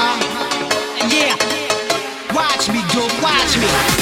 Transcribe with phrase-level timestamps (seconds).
[0.00, 1.08] huh?
[1.10, 1.36] Yeah.
[2.34, 3.99] Watch me, dude, watch me.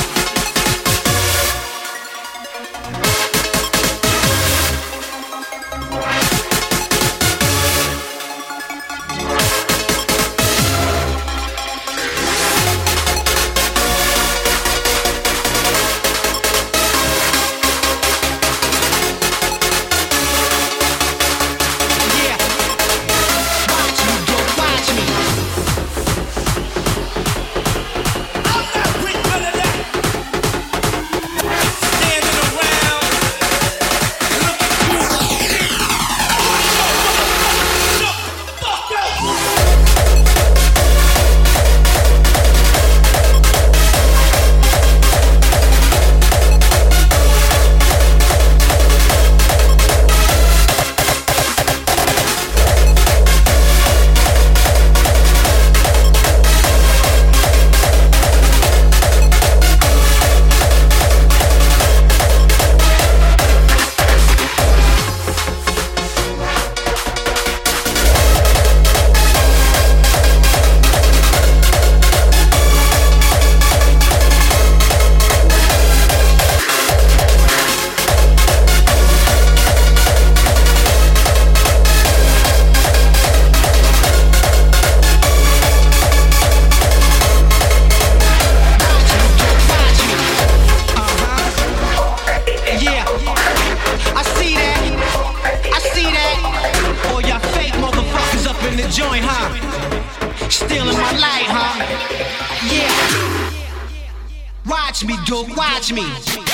[104.99, 106.48] Watch me, Duke, watch me.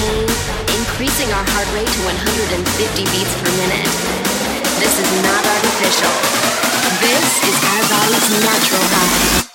[0.00, 0.24] pain,
[0.80, 3.84] increasing our heart rate to 150 beats per minute.
[4.80, 6.14] This is not artificial.
[7.04, 9.49] This is our body's natural high.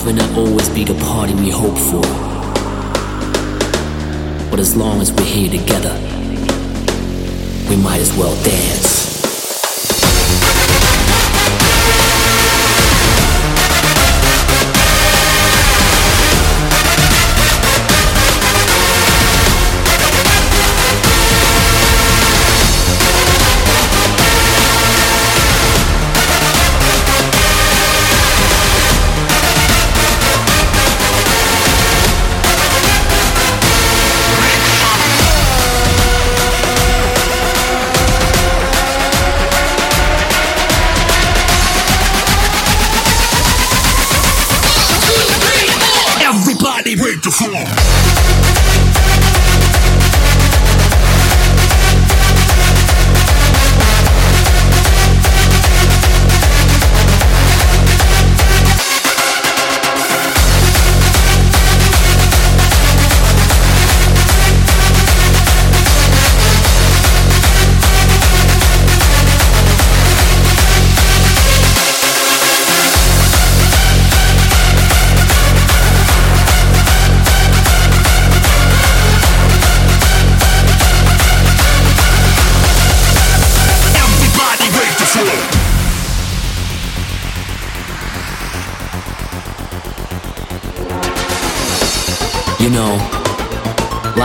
[0.00, 2.00] Life may not always be the party we hope for.
[4.50, 5.94] But as long as we're here together,
[7.68, 8.99] we might as well dance.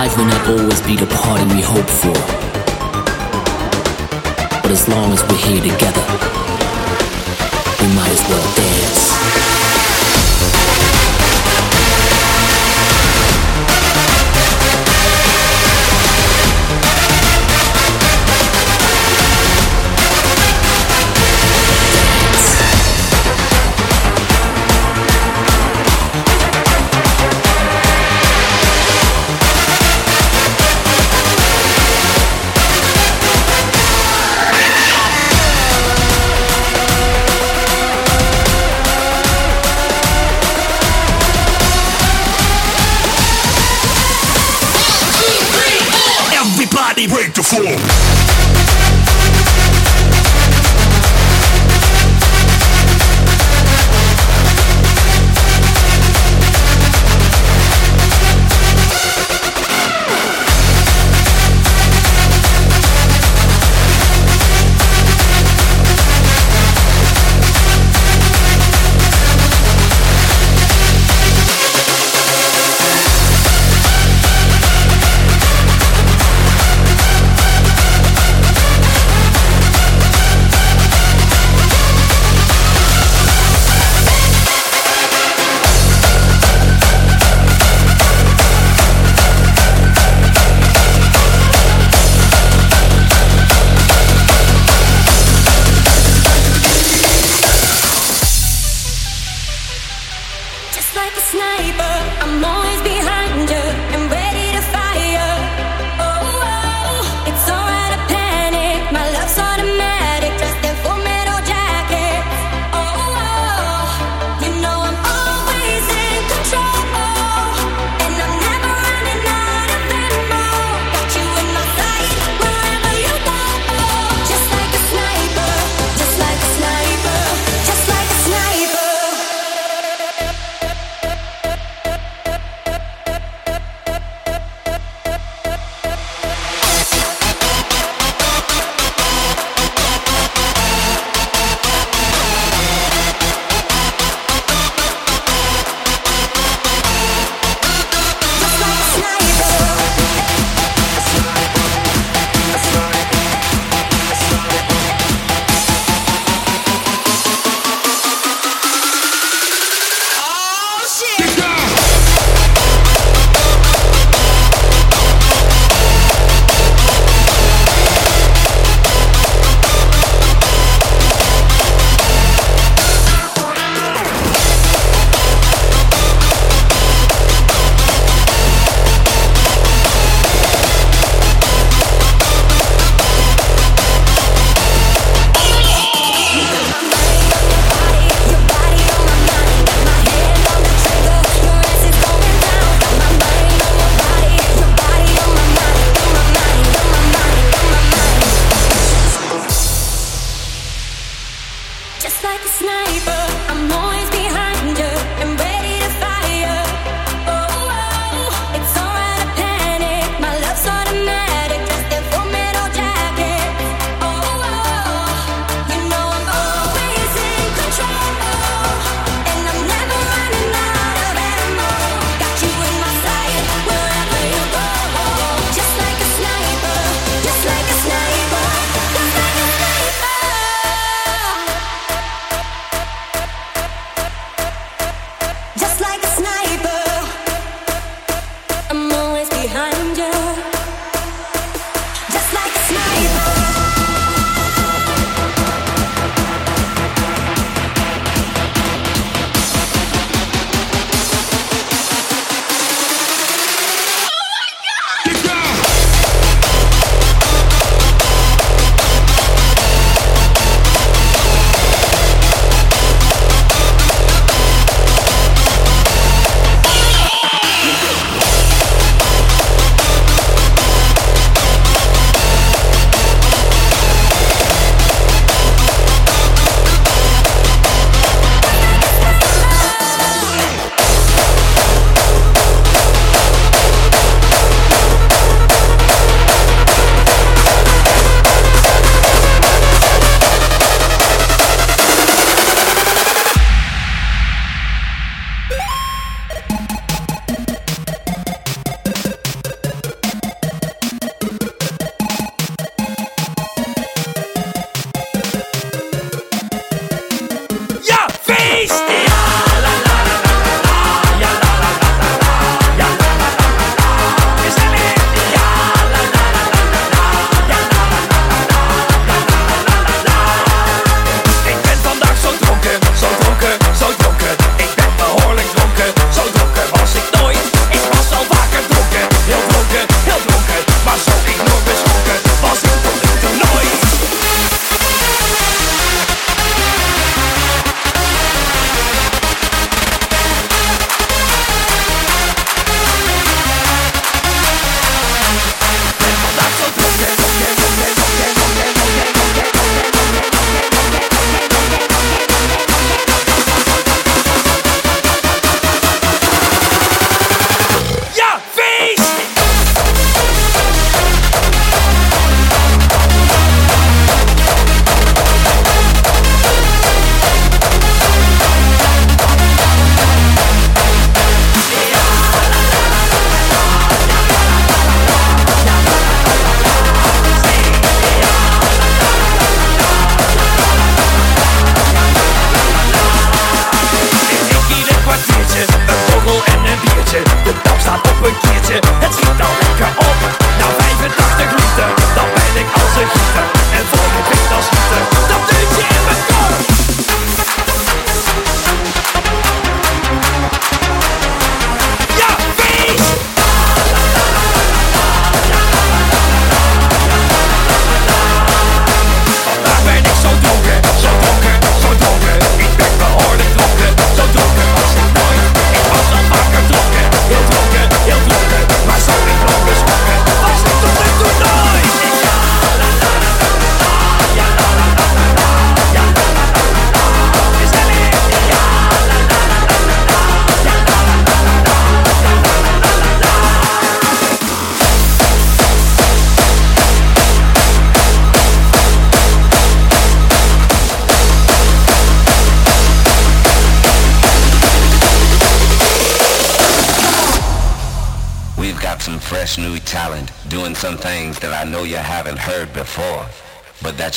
[0.06, 2.14] Life may not always be the party we hope for.
[4.62, 6.06] But as long as we're here together,
[7.82, 9.45] we might as well dance.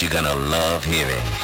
[0.03, 1.38] You're gonna love hearing.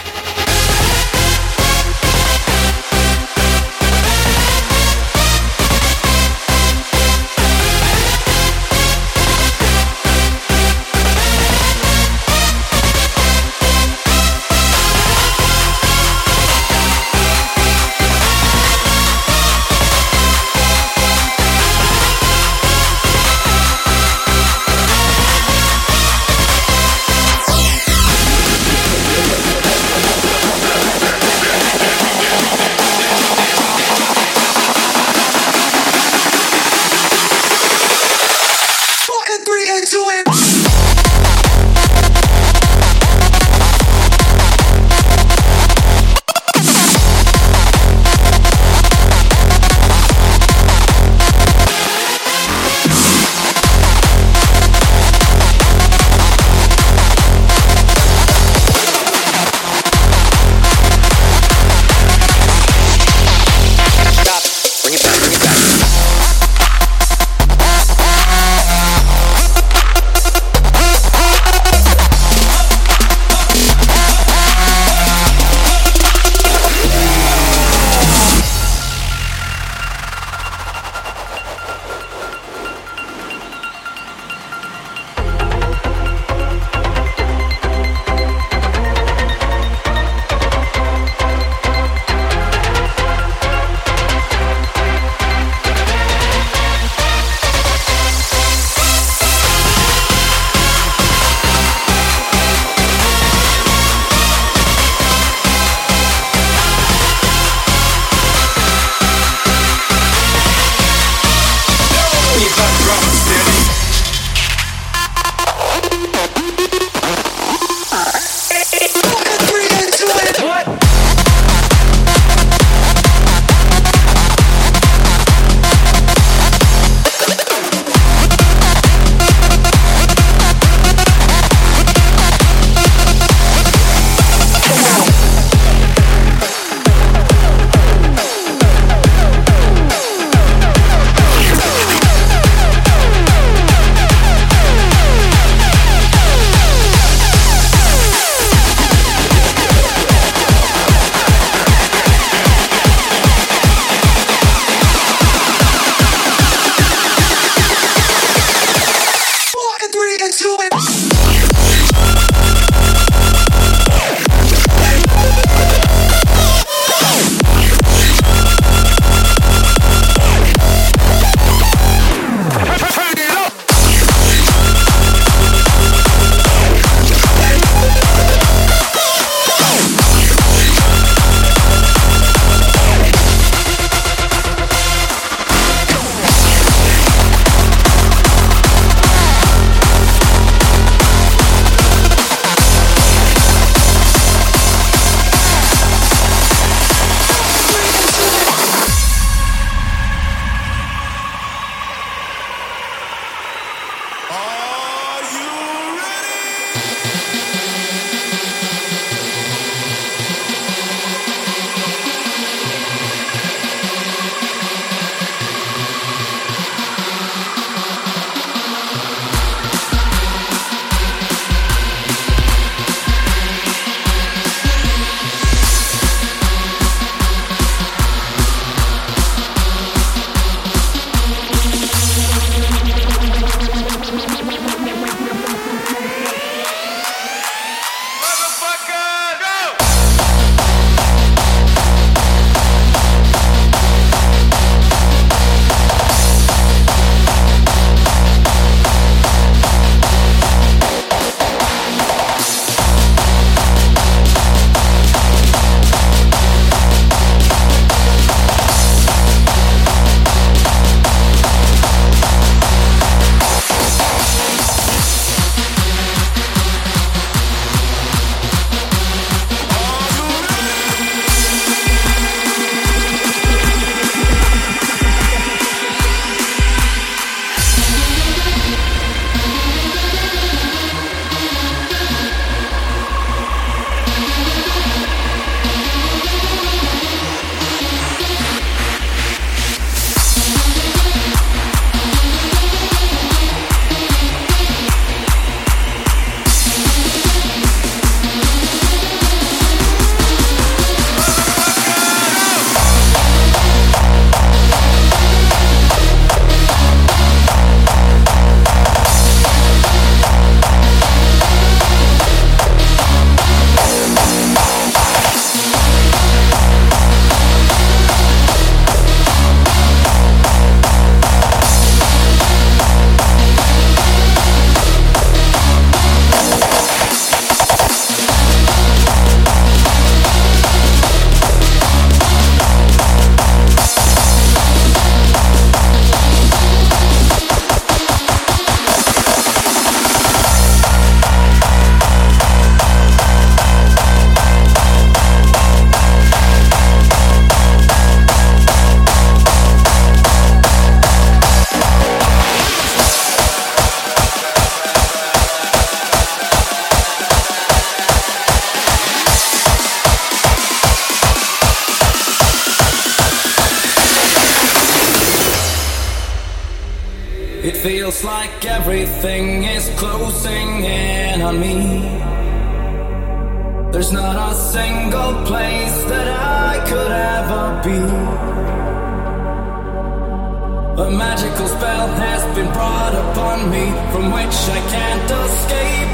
[380.96, 386.10] A magical spell has been brought upon me from which I can't escape.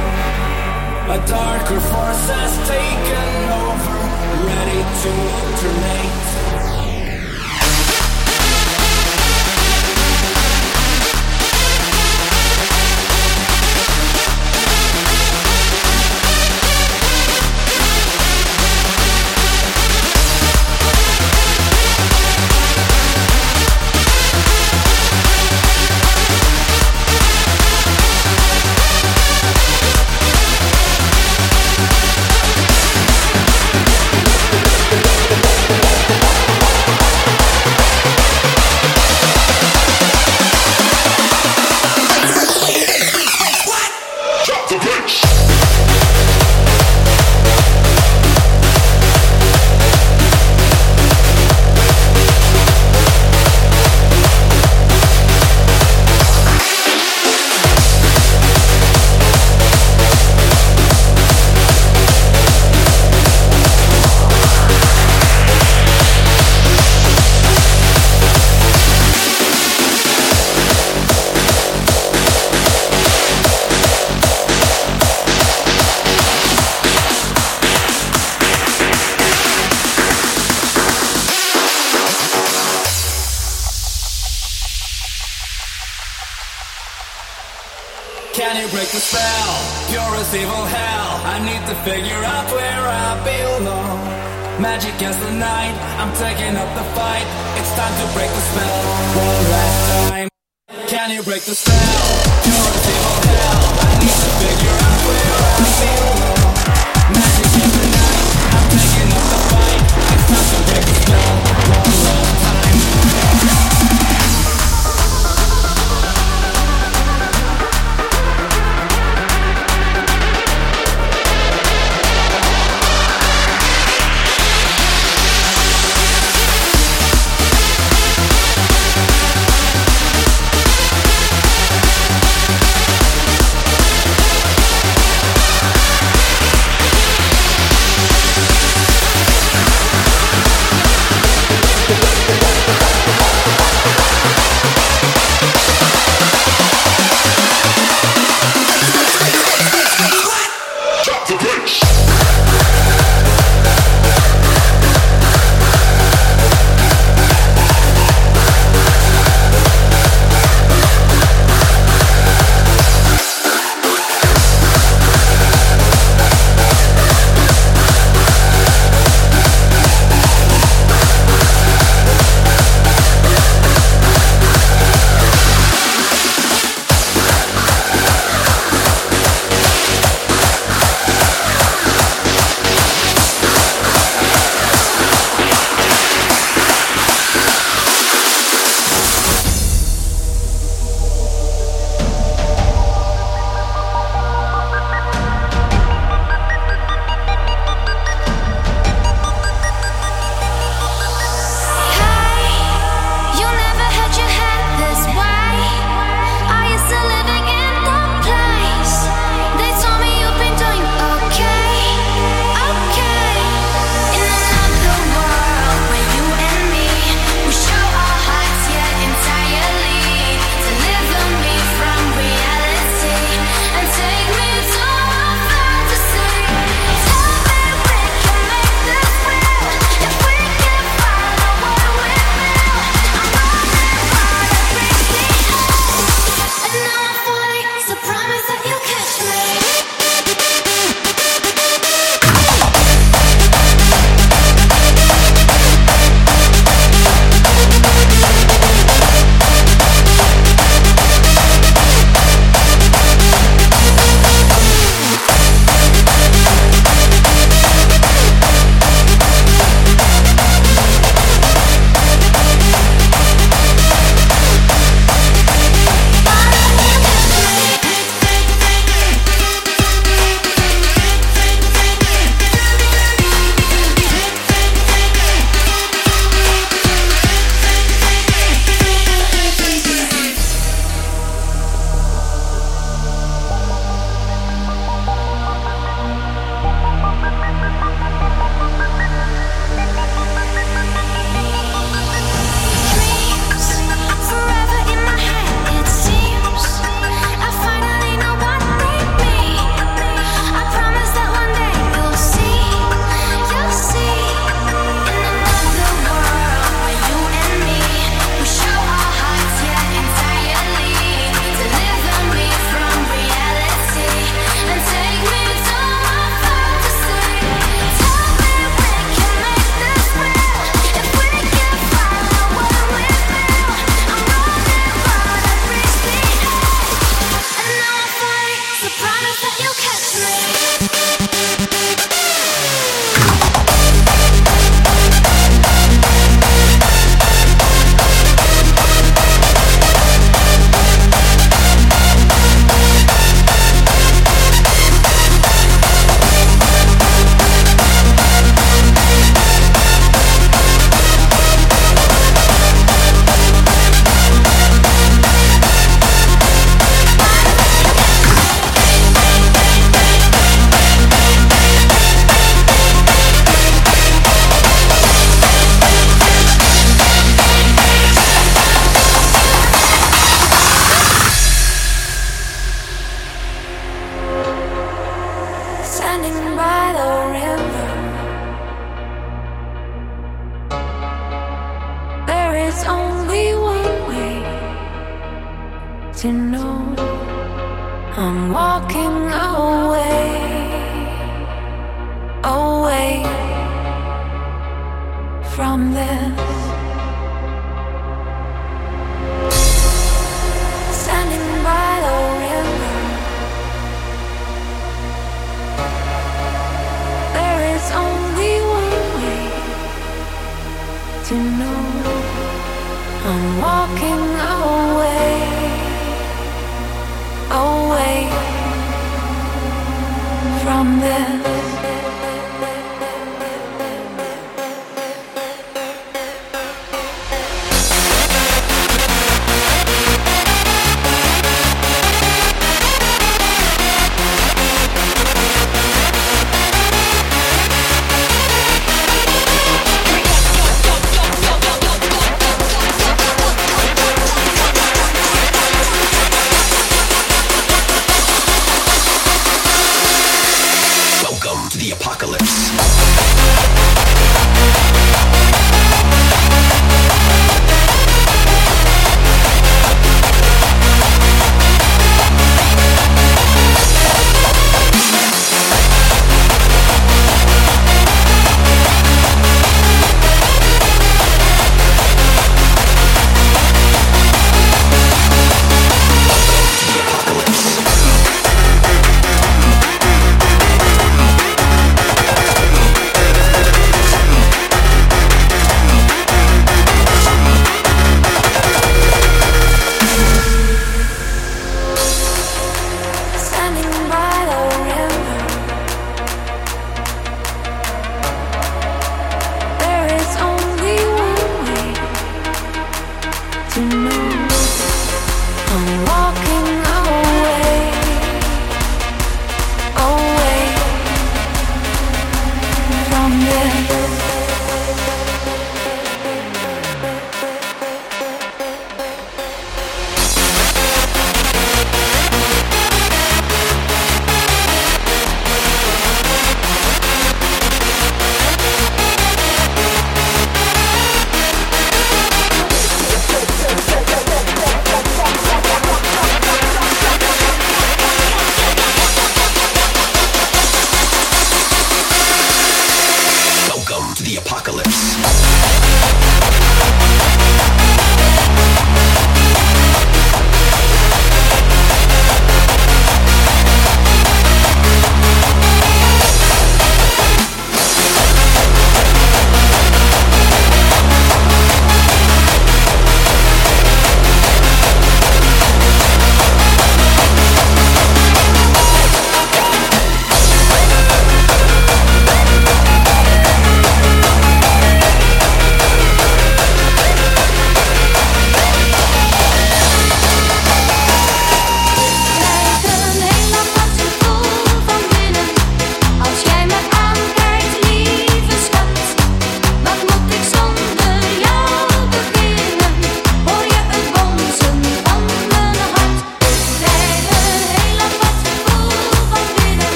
[1.16, 3.30] A darker force has taken
[3.66, 3.98] over,
[4.46, 6.39] ready to alternate.
[88.40, 89.52] Can you break the spell?
[89.92, 91.10] Pure as evil hell.
[91.28, 94.00] I need to figure out where I belong.
[94.56, 95.76] Magic as the night.
[96.00, 97.28] I'm taking up the fight.
[97.60, 98.80] It's time to break the spell.
[99.20, 100.28] One last time.
[100.88, 102.00] Can you break the spell?
[102.40, 103.60] Pure as evil hell.
[103.76, 106.56] I need to figure out where I belong.
[107.12, 108.24] Magic as the night.
[108.56, 109.84] I'm taking up the fight.
[110.16, 111.28] It's time to break the spell.
[111.76, 112.60] One last time.